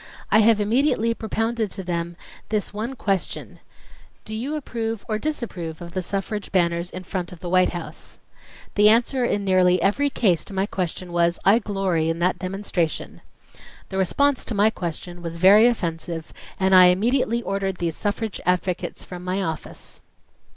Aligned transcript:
I 0.31 0.39
have 0.39 0.59
immediately 0.59 1.13
propounded 1.13 1.69
to 1.73 1.83
them 1.83 2.15
this 2.49 2.73
one 2.73 2.95
question: 2.95 3.59
'Do 4.25 4.33
you 4.33 4.55
approve 4.55 5.05
or 5.07 5.19
disapprove 5.19 5.79
of 5.79 5.91
the 5.91 6.01
suffrage 6.01 6.51
banners 6.51 6.89
in 6.89 7.03
front 7.03 7.31
of 7.31 7.39
the 7.39 7.49
White 7.49 7.69
House...?' 7.69 8.17
The 8.73 8.89
answer 8.89 9.23
in 9.23 9.45
nearly 9.45 9.79
every 9.79 10.09
case 10.09 10.43
to 10.45 10.53
my 10.55 10.65
question 10.65 11.13
was: 11.13 11.37
'I 11.45 11.59
glory 11.59 12.09
in 12.09 12.17
that 12.17 12.39
demonstration'... 12.39 13.21
the 13.89 13.99
response 13.99 14.43
to 14.45 14.55
my 14.55 14.71
question 14.71 15.21
was 15.21 15.35
very 15.35 15.67
offensive, 15.67 16.33
and 16.59 16.73
I 16.73 16.85
immediately 16.87 17.43
ordered 17.43 17.75
these 17.77 17.95
suffrage 17.95 18.41
advocates 18.43 19.03
from 19.03 19.23
my 19.23 19.43
office." 19.43 20.01